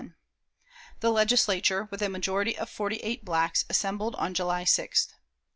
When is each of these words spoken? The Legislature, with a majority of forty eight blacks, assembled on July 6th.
The 1.01 1.11
Legislature, 1.11 1.87
with 1.91 2.01
a 2.01 2.09
majority 2.09 2.57
of 2.57 2.71
forty 2.71 2.95
eight 3.03 3.23
blacks, 3.23 3.65
assembled 3.69 4.15
on 4.15 4.33
July 4.33 4.63
6th. 4.63 5.09